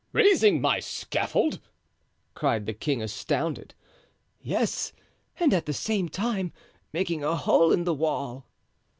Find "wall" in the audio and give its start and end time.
7.93-8.47